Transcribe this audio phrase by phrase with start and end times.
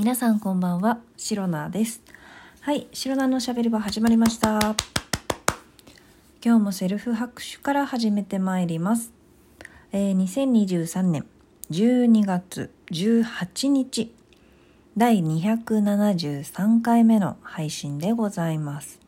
[0.00, 2.00] 皆さんこんばんは、シロナです。
[2.62, 4.58] はい、シロナのしゃべり場始まりました。
[6.42, 9.12] 今日もセルフ拍手から始めてまいります。
[9.92, 11.26] えー2023年
[11.70, 14.14] 12月18日、
[14.96, 19.00] 第273回目の配信でございます。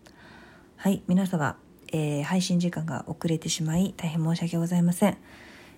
[0.76, 1.56] はい、皆様、
[1.90, 5.16] えー配信時間が遅れてしまい大変申し訳ございません。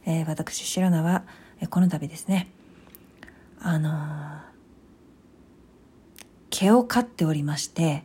[0.07, 1.23] えー私、シロナは、
[1.61, 2.49] えこの度ですね、
[3.61, 4.34] あのー
[6.54, 8.04] 毛を飼っておりまして、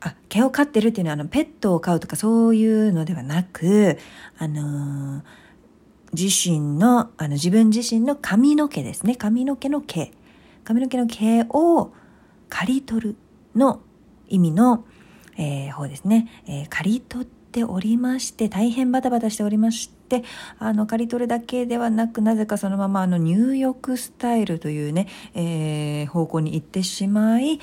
[0.00, 3.98] あ、毛を飼ってるっていうのは、あの、ペットを飼うとかそういうのではなく、
[4.38, 5.22] あのー
[6.16, 9.16] 自身の、あの、自分自身の髪の毛ですね。
[9.16, 10.12] 髪の毛の毛。
[10.62, 11.92] 髪の毛の毛を
[12.48, 13.16] 刈り取る
[13.56, 13.80] の
[14.28, 14.84] 意味の、
[15.36, 16.28] えー方ですね。
[16.46, 20.24] えー刈り取っておりまして、大変バタバタしておりまして、
[20.58, 27.58] あの、刈り取るだけではなく、なぜかそのまま、あの、入浴スタイルというね、えー方向に行ってしまい、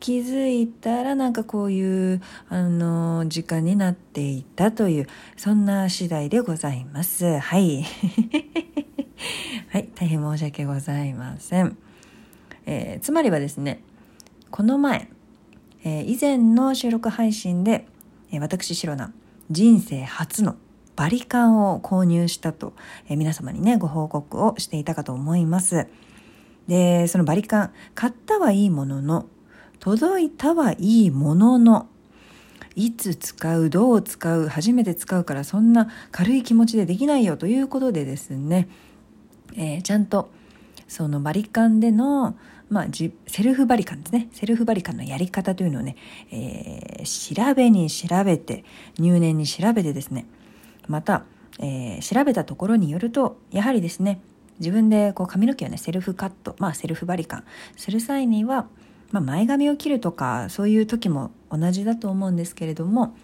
[0.00, 5.06] 気づいたらなんかこういう、あの、時間になっていたという、
[5.36, 7.38] そんな次第でございます。
[7.38, 7.84] はい。
[9.70, 11.76] はい、大変申し訳ございません。
[12.66, 13.80] えーつまりはですね、
[14.50, 15.08] この前、
[15.84, 17.86] えー以前の収録配信で、
[18.32, 19.12] えー私、シロナ、
[19.50, 20.56] 人生初の
[20.96, 22.72] バリカンを購入したと、
[23.08, 25.86] えー皆様にね、ご報告をしていたかと思います。
[26.66, 29.26] で、そのバリカン、買ったはいいものの、
[29.78, 31.86] 届いたはいいものの、
[32.74, 38.68] いつ使う、どう使う、初めて使うからそんな軽い気持ちでできないよということでですね、
[39.54, 40.30] えーちゃんと
[40.88, 42.36] そのバリカンでの、
[42.68, 42.86] まあ、
[43.26, 44.28] セルフバリカンですね。
[44.32, 45.96] セルフバリカンのやり方というのをね、
[46.30, 48.64] えー調べに調べて、
[48.98, 50.26] 入念に調べてですね、
[50.88, 51.24] また、
[51.58, 54.20] えー調べたところによると、やはりですね、
[54.58, 57.44] 自分でこう髪の毛をね、セルフカット、まあセルフバリカン
[57.76, 58.66] する際には、
[59.12, 63.14] まあ前髪を切るとか、そういう時も同じだと思うんですけれども、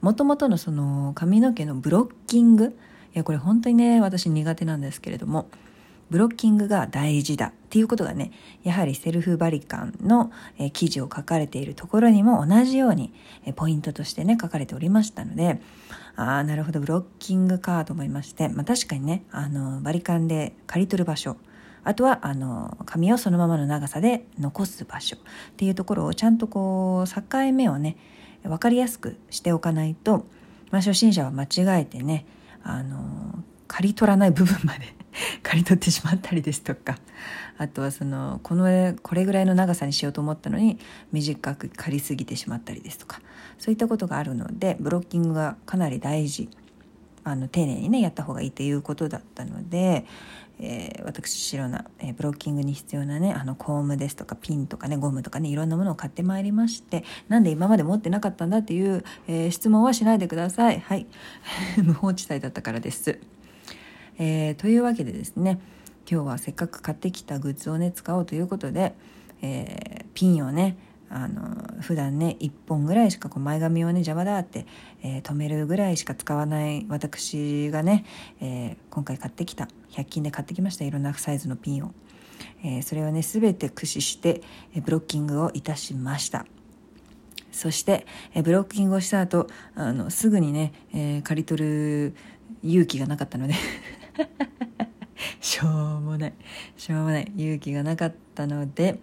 [0.00, 2.76] もともとのその髪の毛のブロッキング、
[3.14, 5.48] いやこれ本当にね、私苦手なんですけれども、
[6.10, 7.52] ブロッキングが大事だ。
[7.70, 8.32] っていうことがね、
[8.64, 13.14] やはりセルフバリカンの、え記事を書かれているところにも同じように、
[13.46, 15.62] えポイントとしてね、書かれておりましたので、
[16.16, 21.36] ああ、なるほど、ブロッキングかと思いまして、まあ確かにね、あの、バリカンで刈り取る場所、
[21.84, 25.20] あとは、あの、髪をそのままの長さで残す場所っ
[25.56, 27.22] ていうところをちゃんとこう、境
[27.52, 27.96] 目をね、
[28.42, 30.26] 分かりやすくしておかないと、
[30.72, 32.26] まあ初心者は間違えてね、
[32.64, 34.99] あの、刈り取らない部分まで
[35.42, 36.98] 刈り取ってしまったりですとか。
[37.58, 40.78] あとはそのこのこれぐらいの長さにしようと思ったのに
[41.12, 43.20] 短く刈りすぎてしまったりですとか。
[43.58, 46.48] そういったことがあるのでブロッキングがかなり大事。
[47.22, 50.06] あの丁寧にねやった方がいいということだったので、
[50.58, 60.80] えー私白な、えーブロッキングに必要なねあのコームですとかピンとかねゴムとかねいろんなものを買ってまいりましてなんで今まで持ってなかったんだっていう、えー質問はしないでください。
[60.80, 61.06] はい。
[61.82, 63.18] 無法地帯だったからです。
[64.20, 65.58] えーというわけでですね
[66.08, 68.94] 今日はせっかく買ってきたグッズをね使おうということで、
[69.42, 70.76] えーピンをね
[71.08, 74.66] あの普段ね1本ぐらいしかこう前髪をね邪魔だって、
[75.02, 78.04] えー止めるぐらいしか使わない私がね、
[78.42, 81.92] えー今回買ってきた100均で買ってきましたいろんなサイズのピンを、
[82.62, 84.42] えーそれをね全て駆使して、
[84.74, 86.44] えブロッキングをいたしました。
[87.52, 92.14] そして、えブロッキングをした後あのすぐにね、え刈り取る
[92.62, 93.54] 勇気がなかったので
[95.40, 96.32] しょうもない。
[96.76, 97.32] しょうもない。
[97.36, 98.98] 勇気がなかったので、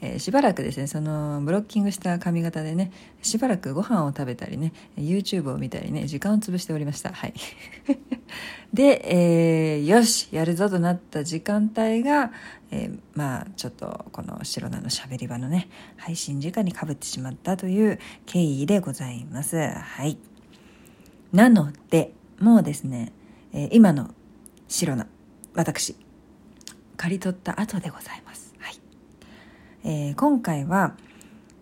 [0.00, 7.12] えーしばらくですねそのブロッキングした髪型でねしばらくご飯を食べたりね YouTube を見たりね時間を潰しておりました。
[7.12, 7.34] はい。
[8.72, 12.32] で、えーよしやるぞとなった時間帯が、
[12.70, 19.56] えーまあちょっとこの白菜のしゃべり場のね配信時間にかぶってしまったという経緯でございます。
[19.56, 20.18] はい。
[21.32, 23.12] なのでもうですね、
[23.52, 24.10] え今の
[24.74, 25.06] 白菜。
[25.54, 25.94] 私。
[26.96, 28.54] 刈り取った後でございます。
[28.58, 28.74] はい。
[29.84, 30.96] えー今回は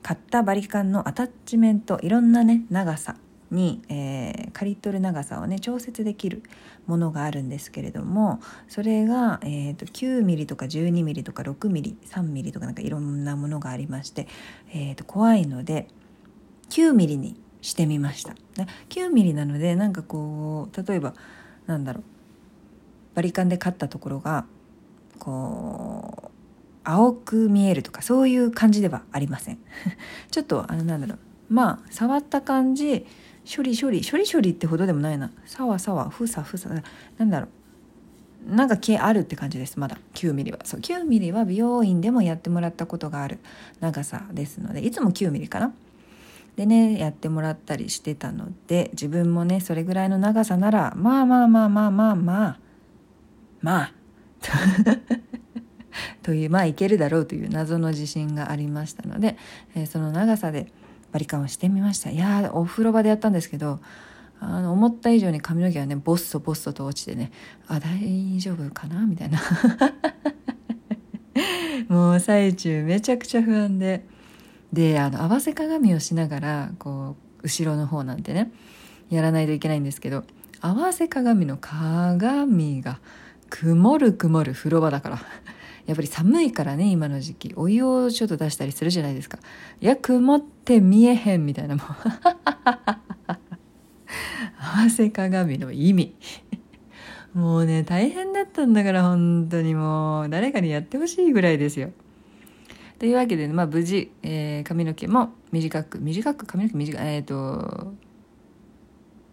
[0.02, 3.16] 買ったバリカンのアタッチメントいろんなね長さ
[3.50, 6.42] に、えー刈り取る長さをね調節できる
[6.86, 14.26] ものがあるんですけれどもそれが、えー、と 9mm とか 12mm とか 6mm3mm とかなんかいろんなものがありまして、
[14.72, 15.88] えー、と怖いので
[16.70, 18.34] 9mm にしてみました。
[18.88, 21.14] 9mm なのでなんかこう例えば
[21.66, 22.04] なんだろう。
[23.14, 24.44] バリカンで買ったところが
[25.18, 26.30] こう
[26.84, 29.58] 青く見えるとかそういう感じではありません。
[30.30, 31.18] ちょっとあのなんだろう。
[31.48, 33.06] まあ触った感じ
[33.44, 35.30] 処理処理処理処理ってほどでもないな。
[35.46, 36.70] さわさわふさふさ
[37.18, 38.54] なんだろう。
[38.54, 39.98] なんか毛あるって感じですまだ。
[40.14, 40.58] 9ミリは。
[40.64, 43.38] そう9ミリは美容院でもやってもらったことがある。
[43.80, 45.72] 長さですのでいつも9ミリかな。
[46.56, 52.58] でねやってもらったりしてたので自分もねそれぐらいの長さならまあまあまあまあまあまあ
[53.62, 53.92] まあ。
[56.22, 59.36] というまあいけるだろうという謎の自信がありましたので、
[59.74, 60.72] えー、その長さで
[61.12, 62.10] バリカンをしてみました。
[62.10, 63.80] いやお風呂場でやったんですけど
[64.40, 67.30] あの思った以上に髪の毛はねボッソボッソと落ちてね
[67.68, 69.06] あ大丈夫かな？
[69.06, 69.40] みたいな。
[71.88, 74.06] もう最中めちゃくちゃ不安で。
[74.72, 78.50] であの合わせ鏡をしながらこう後ろの方なんてね
[79.10, 80.24] やらないといけないんですけど
[80.62, 82.98] 合わせ鏡の鏡が
[83.52, 85.20] 曇る曇る風呂場だから。
[85.84, 87.52] やっぱり寒いからね今の時期。
[87.54, 89.38] お湯をちょっと出したりするじゃないですか。
[89.80, 91.86] いや曇って見えへんみたいなもう
[94.58, 96.14] 合わせ鏡の意味。
[97.34, 99.74] もうね大変だったんだから本当に。
[99.74, 101.90] もう誰かにやってほしいぐらいですよ。
[102.98, 107.92] というわけで、まあ、無事、えー、髪の毛も短く短く髪の毛短いえっ、ー、と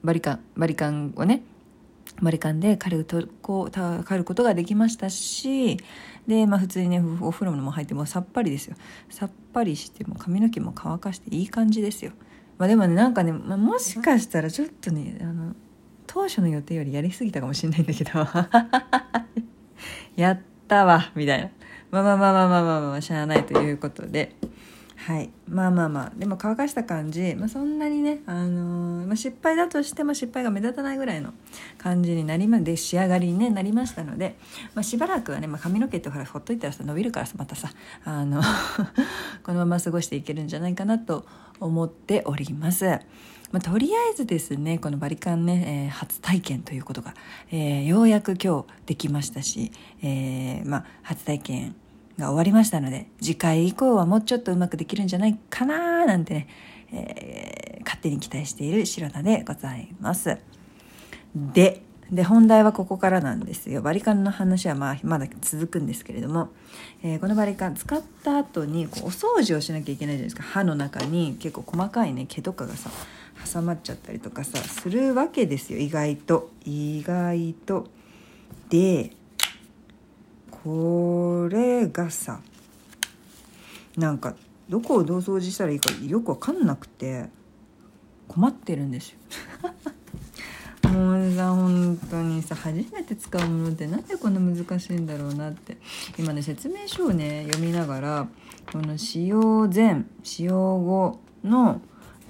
[0.04, 1.44] バリカンバリカンをね
[2.22, 5.78] バリカンで刈るとこう刈ることができましたし
[6.28, 8.76] で、まあ、普通にねお風呂も入ってもさっぱりですよ
[9.10, 12.12] さっぱりしても髪の毛も乾かしていい感じですよ
[12.58, 15.56] まあでもねなんかね、まあ、もしかしたらちょっとねあの
[16.08, 18.12] 当初の予定よりやりすぎたかもしれないんだけど
[20.16, 21.50] やったわみたいな
[21.92, 24.36] まあまあまあまあまあまあまあしゃあないということで
[25.06, 25.30] はい。
[25.48, 26.12] まあまあまあ。
[26.18, 31.34] でも乾かした感じ、まあ、そんなにね、あのー、まあ、失敗だとしても失敗が目立たないぐらいの
[31.78, 34.36] 感じになりまで仕上がりに、ね、なりましたので、
[34.76, 37.70] まあ、しばらくはね、まあ、髪の毛ってほらほっといたらさ伸びるからさまたさ
[38.04, 38.42] あの
[39.44, 41.26] このまま過ごしていけるんじゃないかなと
[41.62, 42.86] 思っております。
[43.52, 47.16] まあ、とりあえずですねこのバリカンね、えー、初体験ということが、
[47.52, 49.72] えー、ようやく今日できましたし、
[50.04, 51.76] えまあ、初体験
[52.20, 56.48] が終わりましたので次回以降はもうちょっとうまくできるんじゃないかななんてね、
[56.92, 60.38] えー、勝手に期待している白菜でございます。
[61.36, 63.84] でで本題はここからなんですよ。
[63.84, 66.50] バリカンの話はまあまだ続くんですけれども、
[67.04, 70.42] えー、このバリカン使った後にこうお掃除をしなきゃいけないじゃないですか。
[70.42, 72.90] 歯の中に結構細かいね毛とかがさ
[73.54, 75.78] 挟まっちゃったりとかさするわけですよ。
[75.78, 76.50] 意外と。
[76.66, 77.88] 意外と。
[78.70, 79.12] で
[80.64, 81.29] こ
[81.80, 82.42] れがさ
[83.98, 84.36] なんか
[84.70, 87.30] どこをどう掃除したらいいかよく分かんなくて。
[88.30, 89.18] 困ってるんですよ。
[90.94, 95.78] もうさ本当にさ初めて使うものってなんでこんな難しいんだろうなって。
[96.18, 98.28] 今ね説明書をね読みながら
[98.72, 101.82] この使用前使用後の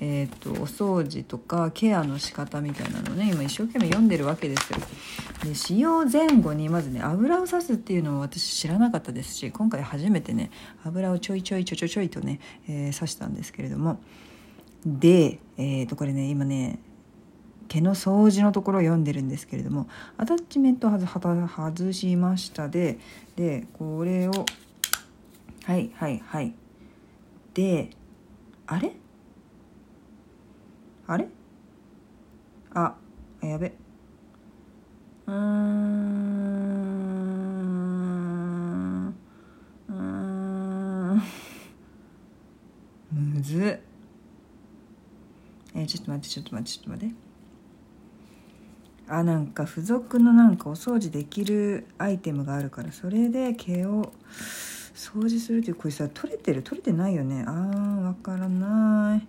[0.02, 4.80] えーと、お掃除とかケアの仕方みたいなのね今一生懸命読んでるわけですよ。
[5.44, 10.52] で使用前後にまずね油をさすっていうのを私知らなかったですし今回初めてね
[10.84, 14.00] 油をちょいちょいちょちょちょいとね、えー、刺したんですけれども
[14.86, 16.80] で、えー、とこれね今ね
[17.68, 19.88] 毛の掃除のところを読んでるんですけれども
[20.18, 22.98] アタッチメントは外しましたで
[23.36, 24.46] でこれを
[25.66, 26.54] はいはいはい
[27.54, 27.92] で
[28.66, 28.94] あれ？
[31.12, 31.28] あれ？
[32.76, 32.96] あ
[33.42, 33.74] やべ。
[35.26, 35.38] うーん。
[39.88, 41.22] うーん。
[43.12, 43.80] むず。
[45.74, 47.16] えちょっと待ってちょっと待ってちょっと待って。
[49.08, 54.14] あなんか付属のなんかお掃除できるアイテムがあるからそれで毛を
[54.94, 56.62] 掃除するっていうこれさ取れてる？
[56.62, 57.44] 取れてないよね。
[57.48, 59.28] あーわからない。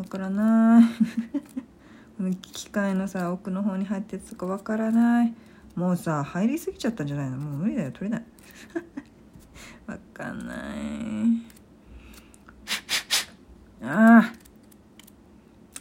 [0.00, 0.84] わからない。
[2.16, 5.34] この機械のさ奥の方に入ってるとかわからない。
[5.74, 7.36] もうさ入りすぎちゃったんじゃないの？
[7.36, 8.24] もう無理だよ取れない。
[9.86, 10.58] わかんない。
[13.82, 14.32] あ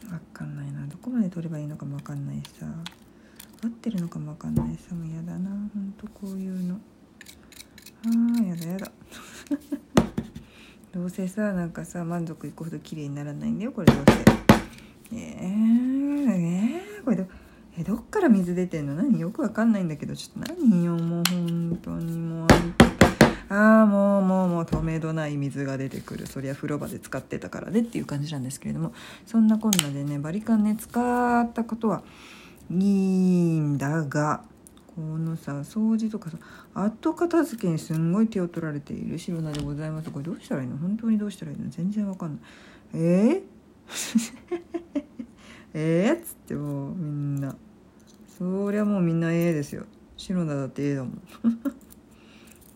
[0.09, 0.85] あわかんないな。
[0.87, 2.65] どこまで取ればいいのかもわかんないさ。
[3.63, 4.93] 合ってるのかもわかんないさ。
[4.95, 6.75] もうやだなほんとこういうの。
[6.75, 6.79] あ
[8.37, 8.91] あやだやだ。
[10.99, 15.15] どうせさなんかさ満足いくほど綺麗にならないんだよこれどうせ。
[15.15, 17.25] えー、えー、これど
[17.77, 18.95] えどっから水出てんの？
[18.95, 22.47] 何よくわかんないんだけどちょっと何よもう本当にもう。
[23.47, 26.27] ああもうもうもう止めどない水が出てくる。
[26.27, 28.91] そりゃ風呂場で使ってたからねっていう感じなんですけれども。
[29.25, 32.03] そんなこんなでねバリカンね使ったことは
[32.69, 34.43] いいんだが
[34.99, 36.37] のさ掃除とかさ
[36.73, 40.11] 後片付けにすんごい手を取られている白菜でございます。
[40.11, 40.77] これどうしたらいいの？
[40.77, 41.69] 本当にどうしたらいいの？
[41.69, 42.39] 全然わかんない。
[42.93, 43.41] えー、
[45.73, 47.55] えー、っつってもうみんな
[48.37, 49.85] そりゃもうみんなええですよ
[50.17, 51.21] 白菜だって A だもん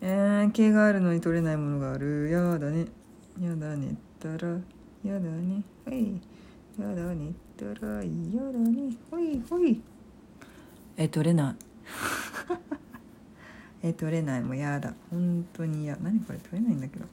[0.02, 2.86] えー、毛があるのに取れないものがあるやだね
[3.42, 4.60] やだねったら
[5.04, 6.22] やだねはい
[6.78, 9.82] やだねったらやだねほいほい
[10.98, 11.56] え取れない
[13.84, 14.42] え取れない。
[14.42, 14.94] もうやだ。
[15.10, 15.96] 本当に嫌。
[15.98, 17.06] 何これ取れないんだけど。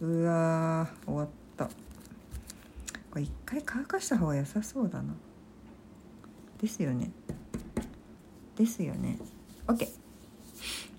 [0.00, 1.66] うわ終わった。
[1.66, 5.14] これ一回乾かした方が良さそうだな。
[6.60, 7.10] ですよね。
[8.56, 9.18] ですよね。
[9.66, 9.88] OK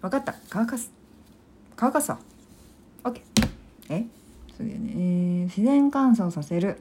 [0.02, 0.36] 分かった。
[0.50, 0.92] 乾かす。
[1.76, 2.18] 乾かそう
[3.04, 3.22] OK
[3.90, 4.06] え？
[4.58, 6.78] そうだよね、えー、自然乾燥させる。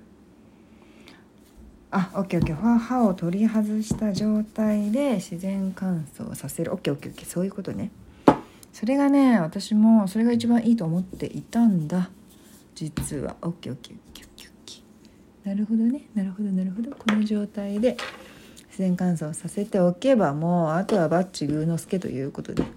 [1.97, 2.57] あ、オッケーオッケー。
[2.57, 6.73] 歯を取り外した状態で自然乾燥させる。
[6.73, 7.27] オッケーオッケーオッケー。
[7.29, 7.93] そういうことね。
[8.73, 12.11] それがね、私もそれが一番いいと思っていたんだ。
[12.75, 13.37] 実は。
[13.43, 15.49] オッケーオッケーオッケーオッケーオッケー。
[15.49, 16.09] なるほどね。
[16.17, 16.91] なるほどなるほど。
[16.91, 17.97] この状態で
[18.67, 22.65] 自然乾燥させておけばもうあとはバッチグーの助ということで。
[22.65, 22.73] はい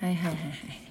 [0.00, 0.87] はいはいはい。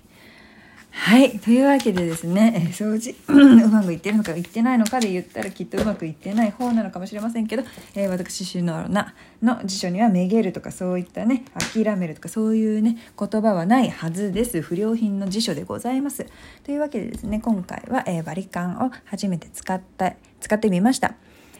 [0.99, 1.39] はい。
[1.39, 7.63] というわけでですね、え掃除 うまくいってるのかいってないのかで言ったらきっとうまくいってない方なのかもしれませんけど、
[7.95, 14.61] えー、私、シノナの辞書にはめげるとかそういったね、諦めるとかそういうね、言葉はないはずです。
[14.61, 16.25] 不良品の辞書でございます。
[16.63, 21.13] というわけでですね、今回は、えー、バリカンを初めて使った、使ってみました。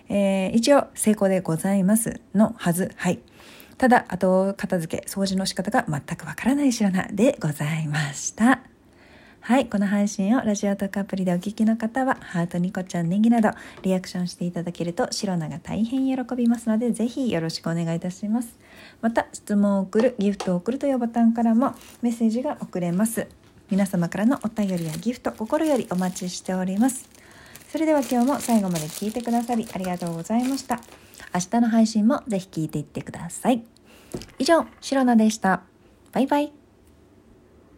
[0.10, 2.92] えー、一応成功でございますのはず。
[2.98, 3.20] はい。
[3.78, 8.77] ただ、後片付け、掃除の仕方が全くわからない白菜でございました。
[9.48, 13.52] はい、この配信をラジオトークアプリでお聞きの方は、ハート、ニコちゃん、ネギなど、
[13.82, 18.60] リアクションしていただけると、シロナが大変喜びますので、ぜひよろしくお願いいたします。
[19.00, 23.26] また、質問を送る、ギフトを送るというボタンからもメッセージが送れます。
[23.72, 27.08] 皆様からのお便りやギフト、心よりお待ちしております。
[27.70, 30.82] それでは今日も最後まで聞いてくださりありがとうございました。
[31.34, 33.64] 明日の配信もぜひ聞いていってください。
[34.40, 35.62] 以上、シロナでした。
[36.12, 36.57] バイバイ。